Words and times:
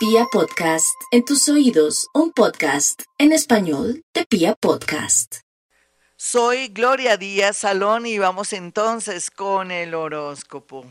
Pia 0.00 0.24
Podcast, 0.32 0.98
en 1.10 1.26
tus 1.26 1.46
oídos, 1.50 2.08
un 2.14 2.32
podcast 2.32 3.02
en 3.18 3.32
español 3.32 4.02
de 4.14 4.24
Pia 4.24 4.54
Podcast. 4.54 5.40
Soy 6.16 6.68
Gloria 6.68 7.18
Díaz 7.18 7.58
Salón 7.58 8.06
y 8.06 8.16
vamos 8.16 8.54
entonces 8.54 9.30
con 9.30 9.70
el 9.70 9.92
horóscopo. 9.92 10.86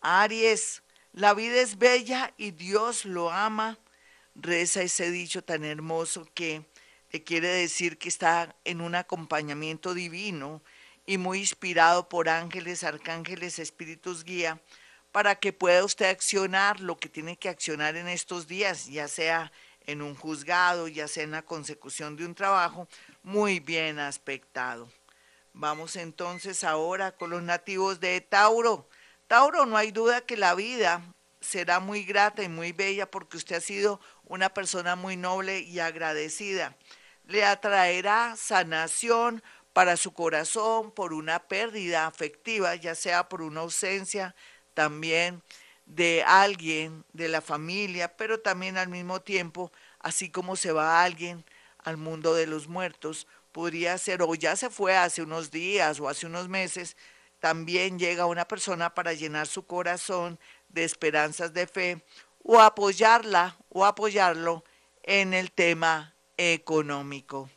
Aries, 0.00 0.82
la 1.12 1.34
vida 1.34 1.60
es 1.60 1.76
bella 1.76 2.32
y 2.38 2.52
Dios 2.52 3.04
lo 3.04 3.30
ama. 3.30 3.78
Reza 4.34 4.80
ese 4.80 5.10
dicho 5.10 5.44
tan 5.44 5.62
hermoso 5.66 6.26
que 6.32 6.64
le 7.12 7.22
quiere 7.24 7.48
decir 7.48 7.98
que 7.98 8.08
está 8.08 8.56
en 8.64 8.80
un 8.80 8.94
acompañamiento 8.94 9.92
divino 9.92 10.62
y 11.04 11.18
muy 11.18 11.40
inspirado 11.40 12.08
por 12.08 12.30
ángeles, 12.30 12.84
arcángeles, 12.84 13.58
espíritus 13.58 14.24
guía 14.24 14.62
para 15.12 15.36
que 15.36 15.52
pueda 15.52 15.84
usted 15.84 16.06
accionar 16.06 16.80
lo 16.80 16.96
que 16.96 17.08
tiene 17.08 17.36
que 17.36 17.48
accionar 17.48 17.96
en 17.96 18.08
estos 18.08 18.46
días, 18.46 18.86
ya 18.86 19.08
sea 19.08 19.52
en 19.86 20.02
un 20.02 20.14
juzgado, 20.14 20.86
ya 20.88 21.08
sea 21.08 21.24
en 21.24 21.30
la 21.30 21.42
consecución 21.42 22.16
de 22.16 22.26
un 22.26 22.34
trabajo, 22.34 22.88
muy 23.22 23.58
bien 23.58 23.98
aspectado. 23.98 24.88
Vamos 25.54 25.96
entonces 25.96 26.62
ahora 26.62 27.12
con 27.12 27.30
los 27.30 27.42
nativos 27.42 27.98
de 28.00 28.20
Tauro. 28.20 28.88
Tauro, 29.26 29.66
no 29.66 29.76
hay 29.76 29.90
duda 29.90 30.20
que 30.20 30.36
la 30.36 30.54
vida 30.54 31.02
será 31.40 31.80
muy 31.80 32.04
grata 32.04 32.42
y 32.42 32.48
muy 32.48 32.72
bella 32.72 33.10
porque 33.10 33.38
usted 33.38 33.56
ha 33.56 33.60
sido 33.60 34.00
una 34.24 34.50
persona 34.50 34.94
muy 34.94 35.16
noble 35.16 35.60
y 35.60 35.80
agradecida. 35.80 36.76
Le 37.24 37.44
atraerá 37.44 38.36
sanación 38.36 39.42
para 39.72 39.96
su 39.96 40.12
corazón 40.12 40.90
por 40.90 41.12
una 41.12 41.40
pérdida 41.40 42.06
afectiva, 42.06 42.74
ya 42.74 42.94
sea 42.94 43.28
por 43.28 43.42
una 43.42 43.60
ausencia 43.60 44.34
también 44.78 45.42
de 45.86 46.22
alguien, 46.24 47.04
de 47.12 47.26
la 47.26 47.40
familia, 47.40 48.16
pero 48.16 48.38
también 48.38 48.78
al 48.78 48.86
mismo 48.86 49.20
tiempo, 49.20 49.72
así 49.98 50.30
como 50.30 50.54
se 50.54 50.70
va 50.70 51.02
alguien 51.02 51.44
al 51.78 51.96
mundo 51.96 52.32
de 52.32 52.46
los 52.46 52.68
muertos, 52.68 53.26
podría 53.50 53.98
ser, 53.98 54.22
o 54.22 54.32
ya 54.36 54.54
se 54.54 54.70
fue 54.70 54.96
hace 54.96 55.20
unos 55.20 55.50
días 55.50 55.98
o 55.98 56.08
hace 56.08 56.26
unos 56.26 56.48
meses, 56.48 56.96
también 57.40 57.98
llega 57.98 58.26
una 58.26 58.46
persona 58.46 58.94
para 58.94 59.14
llenar 59.14 59.48
su 59.48 59.66
corazón 59.66 60.38
de 60.68 60.84
esperanzas 60.84 61.52
de 61.52 61.66
fe 61.66 62.04
o 62.44 62.60
apoyarla 62.60 63.56
o 63.70 63.84
apoyarlo 63.84 64.62
en 65.02 65.34
el 65.34 65.50
tema 65.50 66.14
económico. 66.36 67.50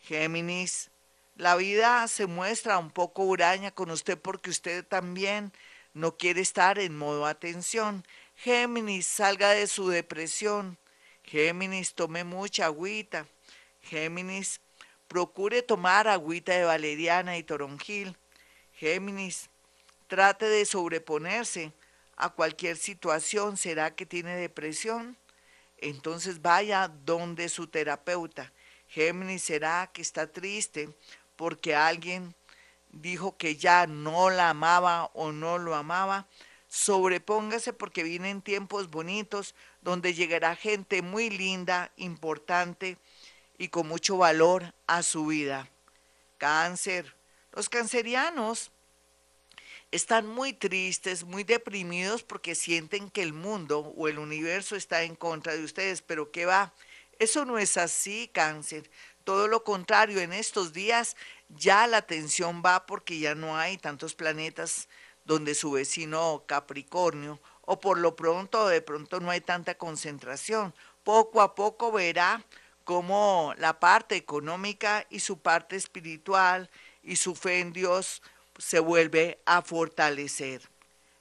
Géminis, 0.00 0.90
la 1.34 1.56
vida 1.56 2.06
se 2.08 2.26
muestra 2.26 2.76
un 2.76 2.90
poco 2.90 3.22
huraña 3.22 3.70
con 3.70 3.90
usted 3.90 4.18
porque 4.18 4.50
usted 4.50 4.84
también 4.84 5.50
no 5.94 6.16
quiere 6.16 6.40
estar 6.40 6.78
en 6.78 6.96
modo 6.96 7.26
atención. 7.26 8.04
Géminis, 8.36 9.06
salga 9.06 9.50
de 9.50 9.66
su 9.66 9.88
depresión. 9.88 10.78
Géminis, 11.24 11.94
tome 11.94 12.24
mucha 12.24 12.66
agüita. 12.66 13.26
Géminis, 13.82 14.60
procure 15.08 15.62
tomar 15.62 16.08
agüita 16.08 16.52
de 16.52 16.64
valeriana 16.64 17.36
y 17.36 17.42
toronjil. 17.42 18.16
Géminis, 18.72 19.50
trate 20.06 20.46
de 20.46 20.64
sobreponerse 20.64 21.72
a 22.16 22.30
cualquier 22.30 22.76
situación. 22.76 23.56
¿Será 23.56 23.94
que 23.94 24.06
tiene 24.06 24.36
depresión? 24.36 25.16
Entonces 25.78 26.40
vaya 26.40 26.88
donde 26.88 27.48
su 27.48 27.66
terapeuta. 27.66 28.52
Géminis, 28.88 29.42
¿será 29.42 29.90
que 29.92 30.02
está 30.02 30.26
triste 30.26 30.88
porque 31.36 31.74
alguien 31.74 32.34
dijo 32.92 33.36
que 33.36 33.56
ya 33.56 33.86
no 33.86 34.30
la 34.30 34.50
amaba 34.50 35.10
o 35.14 35.32
no 35.32 35.58
lo 35.58 35.74
amaba, 35.74 36.28
sobrepóngase 36.68 37.72
porque 37.72 38.02
vienen 38.02 38.42
tiempos 38.42 38.90
bonitos 38.90 39.54
donde 39.80 40.14
llegará 40.14 40.54
gente 40.56 41.02
muy 41.02 41.28
linda, 41.30 41.90
importante 41.96 42.96
y 43.58 43.68
con 43.68 43.88
mucho 43.88 44.16
valor 44.16 44.74
a 44.86 45.02
su 45.02 45.26
vida. 45.26 45.68
Cáncer. 46.38 47.14
Los 47.52 47.68
cancerianos 47.68 48.70
están 49.90 50.26
muy 50.26 50.54
tristes, 50.54 51.24
muy 51.24 51.44
deprimidos 51.44 52.22
porque 52.22 52.54
sienten 52.54 53.10
que 53.10 53.22
el 53.22 53.34
mundo 53.34 53.92
o 53.96 54.08
el 54.08 54.18
universo 54.18 54.74
está 54.74 55.02
en 55.02 55.14
contra 55.14 55.54
de 55.54 55.62
ustedes, 55.62 56.00
pero 56.00 56.32
¿qué 56.32 56.46
va? 56.46 56.72
Eso 57.18 57.44
no 57.44 57.58
es 57.58 57.76
así, 57.76 58.30
cáncer. 58.32 58.90
Todo 59.24 59.46
lo 59.46 59.62
contrario, 59.62 60.20
en 60.20 60.32
estos 60.32 60.72
días 60.72 61.16
ya 61.56 61.86
la 61.86 61.98
atención 61.98 62.62
va 62.64 62.86
porque 62.86 63.18
ya 63.18 63.34
no 63.34 63.56
hay 63.56 63.78
tantos 63.78 64.14
planetas 64.14 64.88
donde 65.24 65.54
su 65.54 65.72
vecino 65.72 66.44
Capricornio, 66.46 67.40
o 67.62 67.78
por 67.80 67.98
lo 67.98 68.16
pronto, 68.16 68.66
de 68.68 68.82
pronto 68.82 69.20
no 69.20 69.30
hay 69.30 69.40
tanta 69.40 69.76
concentración. 69.76 70.74
Poco 71.04 71.40
a 71.40 71.54
poco 71.54 71.92
verá 71.92 72.44
cómo 72.84 73.54
la 73.58 73.78
parte 73.78 74.16
económica 74.16 75.06
y 75.10 75.20
su 75.20 75.38
parte 75.38 75.76
espiritual 75.76 76.70
y 77.02 77.16
su 77.16 77.34
fe 77.34 77.60
en 77.60 77.72
Dios 77.72 78.22
se 78.58 78.80
vuelve 78.80 79.40
a 79.46 79.62
fortalecer. 79.62 80.62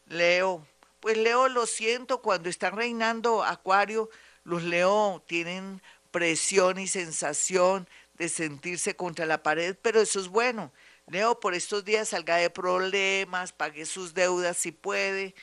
Leo, 0.08 0.66
pues 1.00 1.18
Leo 1.18 1.48
lo 1.48 1.66
siento, 1.66 2.22
cuando 2.22 2.50
están 2.50 2.76
reinando 2.76 3.44
Acuario, 3.44 4.10
los 4.44 4.64
Leo 4.64 5.24
tienen 5.28 5.82
presión 6.12 6.78
y 6.78 6.88
sensación 6.88 7.88
de 8.22 8.30
sentirse 8.30 8.96
contra 8.96 9.26
la 9.26 9.42
pared, 9.42 9.76
pero 9.82 10.00
eso 10.00 10.20
es 10.20 10.28
bueno. 10.28 10.72
Leo, 11.08 11.40
por 11.40 11.56
estos 11.56 11.84
días 11.84 12.10
salga 12.10 12.36
de 12.36 12.52
problemas, 12.52 13.52
pague 13.52 13.84
sus 13.88 14.14
deudas 14.14 14.58
si 14.58 14.72
puede, 14.72 15.34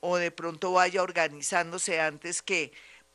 o 0.00 0.18
de 0.18 0.30
pronto 0.30 0.70
vaya 0.70 1.02
organizándose 1.02 2.00
antes 2.00 2.40
que 2.40 2.70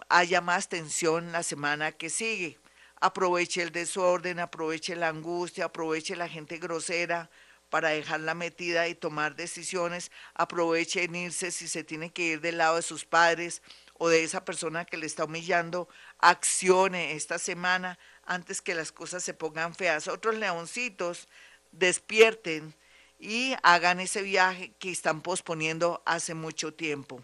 haya 0.10 0.42
más 0.42 0.68
tensión 0.68 1.32
la 1.32 1.42
semana 1.42 1.94
que 1.94 2.10
sigue. 2.10 2.60
Aproveche 3.00 3.62
el 3.62 3.72
desorden, 3.72 4.42
aproveche 4.42 4.94
la 4.94 5.08
angustia, 5.08 5.66
aproveche 5.66 6.18
la 6.18 6.28
gente 6.28 6.58
grosera 6.58 7.30
para 7.70 7.90
dejarla 7.92 8.34
metida 8.34 8.90
y 8.90 8.96
tomar 8.96 9.38
decisiones, 9.38 10.12
aproveche 10.34 11.04
en 11.04 11.16
irse 11.16 11.50
si 11.50 11.70
se 11.70 11.86
tiene 11.86 12.12
que 12.12 12.24
ir 12.24 12.42
del 12.42 12.58
lado 12.58 12.76
de 12.76 12.82
sus 12.82 13.06
padres 13.06 13.62
o 13.94 14.10
de 14.10 14.26
esa 14.26 14.44
persona 14.44 14.84
que 14.84 14.98
le 14.98 15.06
está 15.06 15.24
humillando, 15.24 15.88
accione 16.20 17.14
esta 17.14 17.40
semana 17.40 17.98
antes 18.26 18.62
que 18.62 18.76
las 18.76 18.92
cosas 18.92 19.24
se 19.24 19.34
pongan 19.34 19.76
feas. 19.76 20.08
Otros 20.08 20.36
leoncitos 20.36 21.28
despierten 21.72 22.74
y 23.20 23.56
hagan 23.64 24.00
ese 24.00 24.22
viaje 24.22 24.74
que 24.80 24.92
están 24.92 25.22
posponiendo 25.22 26.02
hace 26.06 26.34
mucho 26.34 26.74
tiempo. 26.74 27.24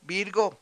Virgo. 0.00 0.58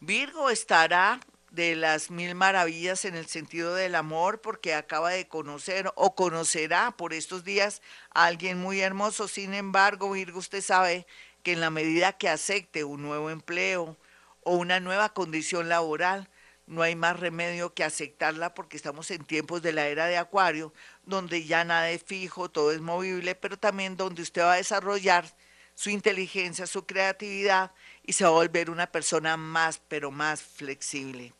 Virgo 0.00 0.50
estará 0.50 1.20
de 1.50 1.74
las 1.74 2.10
mil 2.10 2.34
maravillas 2.34 3.06
en 3.06 3.14
el 3.14 3.26
sentido 3.26 3.74
del 3.74 3.94
amor 3.94 4.42
porque 4.42 4.74
acaba 4.74 5.10
de 5.10 5.26
conocer 5.26 5.90
o 5.94 6.14
conocerá 6.14 6.90
por 6.90 7.14
estos 7.14 7.44
días 7.44 7.80
a 8.10 8.26
alguien 8.26 8.58
muy 8.58 8.80
hermoso. 8.80 9.26
Sin 9.26 9.54
embargo, 9.54 10.10
Virgo, 10.10 10.38
usted 10.38 10.60
sabe 10.60 11.06
que 11.42 11.52
en 11.52 11.60
la 11.60 11.70
medida 11.70 12.12
que 12.12 12.28
acepte 12.28 12.84
un 12.84 13.02
nuevo 13.02 13.30
empleo 13.30 13.96
o 14.42 14.56
una 14.56 14.80
nueva 14.80 15.14
condición 15.14 15.68
laboral, 15.68 16.28
no 16.66 16.82
hay 16.82 16.96
más 16.96 17.18
remedio 17.18 17.74
que 17.74 17.84
aceptarla 17.84 18.54
porque 18.54 18.76
estamos 18.76 19.10
en 19.10 19.24
tiempos 19.24 19.62
de 19.62 19.72
la 19.72 19.86
era 19.86 20.06
de 20.06 20.16
Acuario, 20.16 20.72
donde 21.04 21.44
ya 21.44 21.64
nada 21.64 21.90
es 21.90 22.02
fijo, 22.02 22.50
todo 22.50 22.72
es 22.72 22.80
movible, 22.80 23.34
pero 23.34 23.56
también 23.56 23.96
donde 23.96 24.22
usted 24.22 24.42
va 24.42 24.54
a 24.54 24.56
desarrollar 24.56 25.32
su 25.74 25.90
inteligencia, 25.90 26.66
su 26.66 26.86
creatividad 26.86 27.72
y 28.02 28.14
se 28.14 28.24
va 28.24 28.30
a 28.30 28.32
volver 28.32 28.70
una 28.70 28.86
persona 28.86 29.36
más, 29.36 29.80
pero 29.88 30.10
más 30.10 30.42
flexible. 30.42 31.34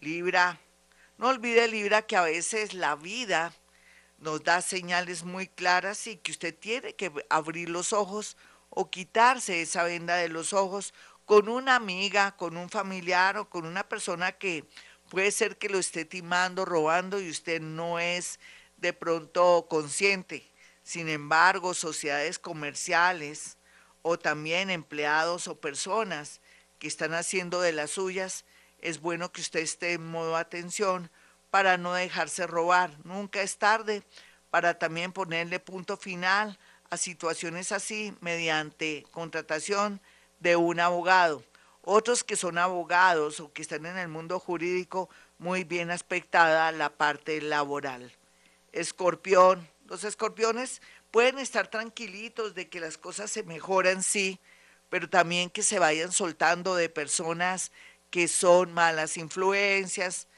Libra, 0.00 0.60
no 1.16 1.28
olvide 1.28 1.68
Libra 1.68 2.02
que 2.02 2.16
a 2.16 2.22
veces 2.22 2.74
la 2.74 2.96
vida 2.96 3.54
nos 4.18 4.42
da 4.42 4.60
señales 4.60 5.24
muy 5.24 5.46
claras 5.46 6.06
y 6.06 6.16
que 6.16 6.32
usted 6.32 6.54
tiene 6.54 6.94
que 6.94 7.10
abrir 7.30 7.68
los 7.68 7.92
ojos 7.92 8.36
o 8.68 8.90
quitarse 8.90 9.62
esa 9.62 9.84
venda 9.84 10.16
de 10.16 10.28
los 10.28 10.52
ojos 10.52 10.92
con 11.28 11.50
una 11.50 11.76
amiga, 11.76 12.34
con 12.38 12.56
un 12.56 12.70
familiar 12.70 13.36
o 13.36 13.50
con 13.50 13.66
una 13.66 13.86
persona 13.86 14.32
que 14.32 14.64
puede 15.10 15.30
ser 15.30 15.58
que 15.58 15.68
lo 15.68 15.78
esté 15.78 16.06
timando, 16.06 16.64
robando 16.64 17.20
y 17.20 17.28
usted 17.28 17.60
no 17.60 17.98
es 17.98 18.40
de 18.78 18.94
pronto 18.94 19.66
consciente. 19.68 20.50
Sin 20.82 21.06
embargo, 21.10 21.74
sociedades 21.74 22.38
comerciales 22.38 23.58
o 24.00 24.18
también 24.18 24.70
empleados 24.70 25.48
o 25.48 25.60
personas 25.60 26.40
que 26.78 26.88
están 26.88 27.12
haciendo 27.12 27.60
de 27.60 27.72
las 27.72 27.90
suyas, 27.90 28.46
es 28.78 28.98
bueno 28.98 29.30
que 29.30 29.42
usted 29.42 29.60
esté 29.60 29.92
en 29.92 30.06
modo 30.06 30.34
atención 30.34 31.10
para 31.50 31.76
no 31.76 31.92
dejarse 31.92 32.46
robar. 32.46 32.90
Nunca 33.04 33.42
es 33.42 33.58
tarde 33.58 34.02
para 34.48 34.78
también 34.78 35.12
ponerle 35.12 35.60
punto 35.60 35.98
final 35.98 36.58
a 36.88 36.96
situaciones 36.96 37.70
así 37.70 38.14
mediante 38.22 39.04
contratación 39.10 40.00
de 40.40 40.56
un 40.56 40.80
abogado. 40.80 41.42
Otros 41.82 42.24
que 42.24 42.36
son 42.36 42.58
abogados 42.58 43.40
o 43.40 43.52
que 43.52 43.62
están 43.62 43.86
en 43.86 43.96
el 43.98 44.08
mundo 44.08 44.38
jurídico, 44.38 45.08
muy 45.38 45.64
bien 45.64 45.90
aspectada 45.90 46.70
la 46.72 46.90
parte 46.90 47.40
laboral. 47.40 48.12
Escorpión, 48.72 49.68
los 49.86 50.04
escorpiones 50.04 50.82
pueden 51.10 51.38
estar 51.38 51.68
tranquilitos 51.68 52.54
de 52.54 52.68
que 52.68 52.80
las 52.80 52.98
cosas 52.98 53.30
se 53.30 53.42
mejoran, 53.42 54.02
sí, 54.02 54.38
pero 54.90 55.08
también 55.08 55.50
que 55.50 55.62
se 55.62 55.78
vayan 55.78 56.12
soltando 56.12 56.74
de 56.74 56.88
personas 56.88 57.72
que 58.10 58.28
son 58.28 58.72
malas 58.72 59.16
influencias, 59.16 60.28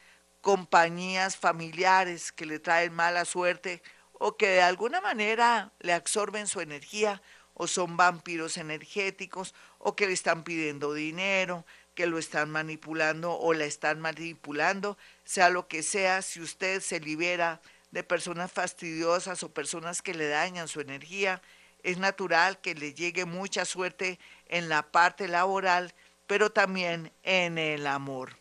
compañías 0.40 1.36
familiares 1.36 2.32
que 2.32 2.46
le 2.46 2.58
traen 2.58 2.92
mala 2.92 3.24
suerte 3.24 3.82
o 4.12 4.36
que 4.36 4.48
de 4.48 4.62
alguna 4.62 5.00
manera 5.00 5.72
le 5.80 5.92
absorben 5.92 6.46
su 6.46 6.60
energía 6.60 7.22
o 7.60 7.66
son 7.66 7.98
vampiros 7.98 8.56
energéticos 8.56 9.54
o 9.76 9.94
que 9.94 10.06
le 10.06 10.14
están 10.14 10.44
pidiendo 10.44 10.94
dinero, 10.94 11.66
que 11.94 12.06
lo 12.06 12.16
están 12.16 12.48
manipulando 12.48 13.38
o 13.38 13.52
la 13.52 13.66
están 13.66 14.00
manipulando, 14.00 14.96
sea 15.24 15.50
lo 15.50 15.68
que 15.68 15.82
sea, 15.82 16.22
si 16.22 16.40
usted 16.40 16.80
se 16.80 17.00
libera 17.00 17.60
de 17.90 18.02
personas 18.02 18.50
fastidiosas 18.50 19.42
o 19.42 19.52
personas 19.52 20.00
que 20.00 20.14
le 20.14 20.26
dañan 20.26 20.68
su 20.68 20.80
energía, 20.80 21.42
es 21.82 21.98
natural 21.98 22.62
que 22.62 22.74
le 22.74 22.94
llegue 22.94 23.26
mucha 23.26 23.66
suerte 23.66 24.18
en 24.46 24.70
la 24.70 24.90
parte 24.90 25.28
laboral, 25.28 25.92
pero 26.26 26.50
también 26.50 27.12
en 27.24 27.58
el 27.58 27.86
amor. 27.86 28.38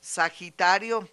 Sagitario, 0.00 1.10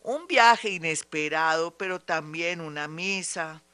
un 0.00 0.28
viaje 0.28 0.68
inesperado, 0.68 1.76
pero 1.76 1.98
también 1.98 2.60
una 2.60 2.86
misa 2.86 3.64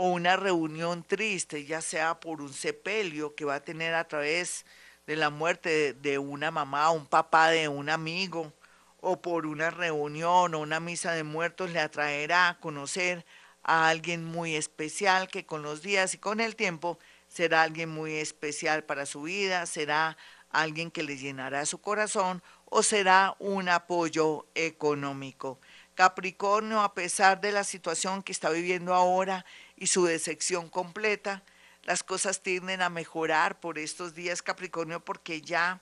o 0.00 0.10
una 0.10 0.36
reunión 0.36 1.02
triste, 1.02 1.64
ya 1.64 1.80
sea 1.80 2.20
por 2.20 2.40
un 2.40 2.52
sepelio 2.52 3.34
que 3.34 3.44
va 3.44 3.56
a 3.56 3.64
tener 3.64 3.94
a 3.94 4.06
través 4.06 4.64
de 5.08 5.16
la 5.16 5.28
muerte 5.28 5.92
de, 5.92 6.18
una 6.18 6.52
mamá, 6.52 6.92
un 6.92 7.04
papá 7.04 7.48
de 7.48 7.66
un 7.66 7.90
amigo, 7.90 8.52
o 9.00 9.20
por 9.20 9.44
una 9.44 9.70
reunión 9.70 10.54
o 10.54 10.60
una 10.60 10.78
misa 10.78 11.14
de 11.14 11.24
muertos, 11.24 11.72
le 11.72 11.80
atraerá 11.80 12.48
a 12.48 12.60
conocer 12.60 13.26
a 13.64 13.88
alguien 13.88 14.24
muy 14.24 14.54
especial 14.54 15.26
que 15.26 15.44
con 15.44 15.62
los 15.62 15.82
días 15.82 16.14
y 16.14 16.18
con 16.18 16.38
el 16.38 16.54
tiempo 16.54 17.00
será 17.26 17.62
alguien 17.62 17.88
muy 17.88 18.14
especial 18.14 18.84
para 18.84 19.04
su 19.04 19.22
vida, 19.22 19.66
será 19.66 20.16
alguien 20.50 20.92
que 20.92 21.02
le 21.02 21.16
llenará 21.16 21.66
su 21.66 21.80
corazón 21.80 22.40
o 22.66 22.84
será 22.84 23.34
un 23.40 23.68
apoyo 23.68 24.46
económico. 24.54 25.58
Capricornio, 25.98 26.80
a 26.82 26.94
pesar 26.94 27.40
de 27.40 27.50
la 27.50 27.64
situación 27.64 28.22
que 28.22 28.30
está 28.30 28.50
viviendo 28.50 28.94
ahora 28.94 29.44
y 29.74 29.88
su 29.88 30.04
decepción 30.04 30.68
completa, 30.68 31.42
las 31.82 32.04
cosas 32.04 32.40
tienden 32.40 32.82
a 32.82 32.88
mejorar 32.88 33.58
por 33.58 33.80
estos 33.80 34.14
días, 34.14 34.40
Capricornio, 34.40 35.04
porque 35.04 35.40
ya 35.40 35.80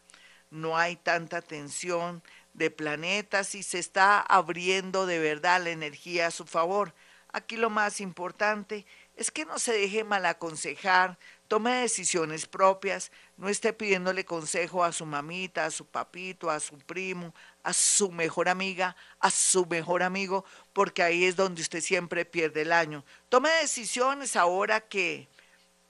no 0.50 0.78
hay 0.78 0.96
tanta 0.96 1.42
tensión 1.42 2.22
de 2.54 2.70
planetas 2.70 3.54
y 3.54 3.62
se 3.62 3.78
está 3.78 4.18
abriendo 4.18 5.04
de 5.04 5.18
verdad 5.18 5.62
la 5.62 5.68
energía 5.68 6.28
a 6.28 6.30
su 6.30 6.46
favor. 6.46 6.94
Aquí 7.30 7.58
lo 7.58 7.68
más 7.68 8.00
importante 8.00 8.86
es 9.16 9.30
que 9.30 9.46
no 9.46 9.58
se 9.58 9.72
deje 9.72 10.04
mal 10.04 10.26
aconsejar, 10.26 11.18
tome 11.48 11.72
decisiones 11.72 12.46
propias, 12.46 13.10
no 13.38 13.48
esté 13.48 13.72
pidiéndole 13.72 14.26
consejo 14.26 14.84
a 14.84 14.92
su 14.92 15.06
mamita, 15.06 15.64
a 15.64 15.70
su 15.70 15.86
papito, 15.86 16.50
a 16.50 16.60
su 16.60 16.78
primo, 16.78 17.34
a 17.62 17.72
su 17.72 18.12
mejor 18.12 18.50
amiga, 18.50 18.94
a 19.18 19.30
su 19.30 19.64
mejor 19.64 20.02
amigo, 20.02 20.44
porque 20.74 21.02
ahí 21.02 21.24
es 21.24 21.34
donde 21.34 21.62
usted 21.62 21.80
siempre 21.80 22.26
pierde 22.26 22.62
el 22.62 22.72
año. 22.72 23.04
Tome 23.30 23.48
decisiones 23.62 24.36
ahora 24.36 24.82
que 24.82 25.28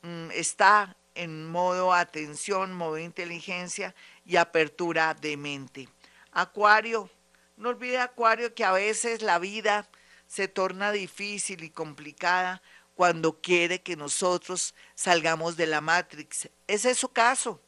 mm, 0.02 0.30
está 0.30 0.96
en 1.16 1.48
modo 1.48 1.92
atención, 1.92 2.72
modo 2.74 2.98
inteligencia 2.98 3.94
y 4.24 4.36
apertura 4.36 5.14
de 5.14 5.36
mente. 5.36 5.88
Acuario, 6.30 7.10
no 7.56 7.70
olvide 7.70 7.98
Acuario 7.98 8.54
que 8.54 8.64
a 8.64 8.72
veces 8.72 9.22
la 9.22 9.40
vida 9.40 9.88
se 10.28 10.48
torna 10.48 10.92
difícil 10.92 11.64
y 11.64 11.70
complicada 11.70 12.62
cuando 12.96 13.40
quiere 13.40 13.82
que 13.82 13.94
nosotros 13.94 14.74
salgamos 14.94 15.56
de 15.56 15.66
la 15.66 15.82
Matrix. 15.82 16.48
Ese 16.66 16.90
es 16.90 16.98
su 16.98 17.10
caso. 17.10 17.60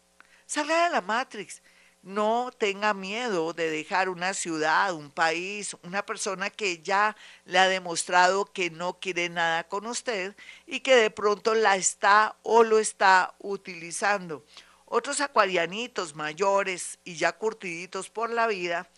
Salga 0.46 0.84
de 0.84 0.90
la 0.90 1.02
Matrix. 1.02 1.62
No 2.02 2.50
tenga 2.56 2.94
miedo 2.94 3.52
de 3.52 3.70
dejar 3.70 4.08
una 4.08 4.32
ciudad, 4.32 4.94
un 4.94 5.10
país, 5.10 5.76
una 5.82 6.06
persona 6.06 6.48
que 6.48 6.78
ya 6.78 7.14
le 7.44 7.58
ha 7.58 7.68
demostrado 7.68 8.46
que 8.46 8.70
no 8.70 8.98
quiere 8.98 9.28
nada 9.28 9.68
con 9.68 9.86
usted 9.86 10.34
y 10.66 10.80
que 10.80 10.96
de 10.96 11.10
pronto 11.10 11.54
la 11.54 11.76
está 11.76 12.36
o 12.42 12.62
lo 12.62 12.78
está 12.78 13.34
utilizando. 13.38 14.46
Otros 14.86 15.20
acuarianitos 15.20 16.14
mayores 16.14 16.98
y 17.04 17.16
ya 17.16 17.32
curtiditos 17.32 18.08
por 18.08 18.30
la 18.30 18.46
vida 18.46 18.88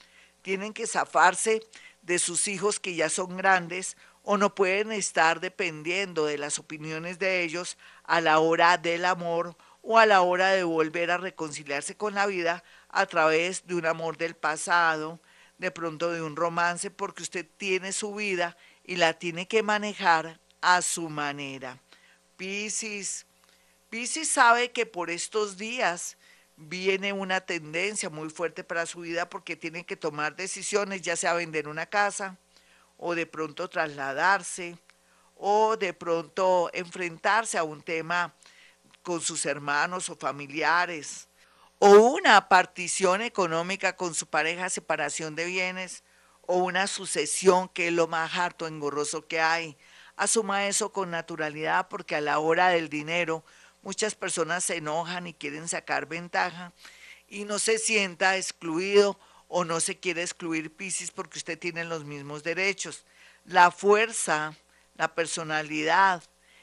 tienen 0.43 0.73
que 0.73 0.87
zafarse 0.87 1.61
de 2.03 2.21
sus 2.21 2.47
hijos 2.47 2.79
que 2.79 2.94
ya 2.94 3.09
son 3.09 3.37
grandes 3.37 3.97
o 4.22 4.37
no 4.37 4.55
pueden 4.55 4.93
estar 4.93 5.40
dependiendo 5.40 6.26
de 6.26 6.38
las 6.38 6.58
opiniones 6.58 7.19
de 7.19 7.43
ellos 7.43 7.78
a 8.05 8.20
la 8.20 8.38
hora 8.38 8.78
del 8.78 9.05
amor 9.05 9.56
o 9.82 9.99
a 9.99 10.06
la 10.06 10.20
hora 10.20 10.50
de 10.50 10.62
volver 10.62 11.11
a 11.11 11.19
reconciliarse 11.19 11.96
con 11.96 12.14
la 12.14 12.26
vida 12.26 12.62
a 12.88 13.06
través 13.06 13.67
de 13.67 13.75
un 13.75 13.87
amor 13.87 14.19
del 14.19 14.34
pasado, 14.34 15.20
de 15.58 15.70
pronto 15.70 16.11
de 16.11 16.22
un 16.22 16.37
romance, 16.37 16.90
porque 16.90 17.22
usted 17.22 17.46
tiene 17.56 17.93
su 17.93 18.14
vida 18.14 18.56
y 18.84 18.96
la 18.96 19.14
tiene 19.14 19.49
que 19.49 19.62
manejar 19.62 20.40
a 20.61 20.82
su 20.82 21.08
manera. 21.08 21.78
Piscis, 22.37 23.26
Piscis 23.88 24.31
sabe 24.31 24.70
que 24.70 24.87
por 24.87 25.11
estos 25.11 25.56
días 25.56 26.16
viene 26.56 27.12
una 27.12 27.40
tendencia 27.40 28.11
muy 28.11 28.28
fuerte 28.28 28.64
para 28.64 28.87
su 28.87 29.00
vida 29.00 29.28
porque 29.28 29.56
tiene 29.56 29.84
que 29.84 29.96
tomar 29.96 30.37
decisiones, 30.37 31.02
ya 31.02 31.16
sea 31.16 31.34
vender 31.34 31.69
una 31.69 31.87
casa, 31.87 32.38
o 33.02 33.14
de 33.14 33.26
pronto 33.26 33.69
trasladarse 33.69 34.79
o 35.35 35.76
de 35.76 35.94
pronto 35.94 36.70
enfrentarse 36.75 37.56
a 37.56 37.64
un 37.64 37.81
tema 37.81 38.35
con 39.02 39.23
sus 39.23 39.47
hermanos 39.47 40.11
o 40.11 40.17
familiares 40.17 41.29
o 41.79 41.88
una 41.88 42.47
partición 42.49 43.23
económica 43.23 43.97
con 43.97 44.14
su 44.14 44.26
pareja, 44.26 44.69
separación 44.69 45.35
de 45.35 45.47
bienes 45.47 46.05
o 46.43 46.58
una 46.58 46.87
sucesión 46.87 47.70
que 47.70 47.88
es 47.88 47.93
lo 47.94 48.06
más 48.06 48.37
harto 48.37 48.67
engorroso 48.67 49.26
que 49.26 49.41
hay. 49.41 49.79
Asuma 50.17 50.67
eso 50.67 50.93
con 50.93 51.11
naturalidad 51.11 51.88
porque 51.88 52.17
a 52.17 52.20
la 52.20 52.38
hora 52.38 52.69
del 52.69 52.91
dinero 52.91 53.43
muchas 53.81 54.14
personas 54.14 54.64
se 54.64 54.76
enojan 54.76 55.26
y 55.26 55.32
quieren 55.32 55.69
sacar 55.69 56.05
ventaja 56.05 56.75
y 57.29 57.47
no 57.47 57.58
se 57.58 57.79
sienta 57.79 58.37
excluido 58.37 59.19
o 59.50 59.64
no 59.64 59.81
se 59.81 59.99
quiere 59.99 60.23
excluir 60.23 60.75
Pisces 60.75 61.11
porque 61.11 61.38
usted 61.38 61.58
tiene 61.58 61.85
los 61.85 62.05
mismos 62.05 62.44
derechos. 62.44 63.05
La 63.44 63.73
fuerza, 63.73 64.55
la 64.97 65.14
personalidad 65.14 66.23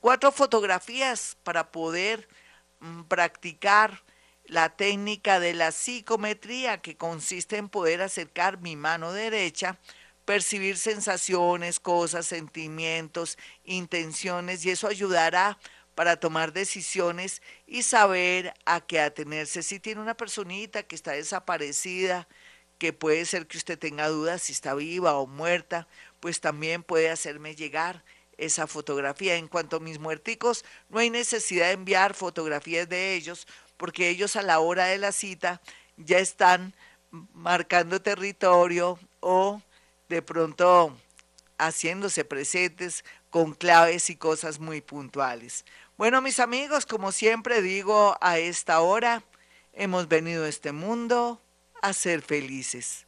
cuatro 0.00 0.32
fotografías 0.32 1.36
para 1.42 1.70
poder 1.72 2.28
mm, 2.80 3.04
practicar 3.04 4.02
la 4.46 4.76
técnica 4.76 5.40
de 5.40 5.54
la 5.54 5.72
psicometría, 5.72 6.82
que 6.82 6.96
consiste 6.96 7.56
en 7.56 7.68
poder 7.68 8.02
acercar 8.02 8.60
mi 8.60 8.76
mano 8.76 9.12
derecha, 9.12 9.78
percibir 10.24 10.76
sensaciones, 10.76 11.80
cosas, 11.80 12.26
sentimientos, 12.26 13.38
intenciones, 13.64 14.64
y 14.64 14.70
eso 14.70 14.88
ayudará 14.88 15.58
para 15.94 16.16
tomar 16.16 16.52
decisiones 16.52 17.40
y 17.66 17.82
saber 17.82 18.52
a 18.66 18.80
qué 18.80 19.00
atenerse. 19.00 19.62
Si 19.62 19.80
tiene 19.80 20.00
una 20.00 20.16
personita 20.16 20.82
que 20.82 20.96
está 20.96 21.12
desaparecida, 21.12 22.28
que 22.84 22.92
puede 22.92 23.24
ser 23.24 23.46
que 23.46 23.56
usted 23.56 23.78
tenga 23.78 24.08
dudas 24.08 24.42
si 24.42 24.52
está 24.52 24.74
viva 24.74 25.14
o 25.14 25.26
muerta, 25.26 25.88
pues 26.20 26.42
también 26.42 26.82
puede 26.82 27.08
hacerme 27.08 27.56
llegar 27.56 28.04
esa 28.36 28.66
fotografía. 28.66 29.36
En 29.36 29.48
cuanto 29.48 29.76
a 29.76 29.80
mis 29.80 29.98
muerticos, 29.98 30.66
no 30.90 30.98
hay 30.98 31.08
necesidad 31.08 31.68
de 31.68 31.72
enviar 31.72 32.12
fotografías 32.12 32.86
de 32.86 33.14
ellos, 33.14 33.46
porque 33.78 34.10
ellos 34.10 34.36
a 34.36 34.42
la 34.42 34.58
hora 34.58 34.84
de 34.84 34.98
la 34.98 35.12
cita 35.12 35.62
ya 35.96 36.18
están 36.18 36.74
marcando 37.32 38.02
territorio 38.02 38.98
o 39.20 39.62
de 40.10 40.20
pronto 40.20 40.94
haciéndose 41.56 42.26
presentes 42.26 43.02
con 43.30 43.54
claves 43.54 44.10
y 44.10 44.16
cosas 44.16 44.58
muy 44.58 44.82
puntuales. 44.82 45.64
Bueno, 45.96 46.20
mis 46.20 46.38
amigos, 46.38 46.84
como 46.84 47.12
siempre 47.12 47.62
digo, 47.62 48.18
a 48.20 48.36
esta 48.38 48.82
hora 48.82 49.22
hemos 49.72 50.06
venido 50.06 50.44
a 50.44 50.50
este 50.50 50.72
mundo 50.72 51.40
a 51.84 51.92
ser 51.92 52.22
felices. 52.22 53.03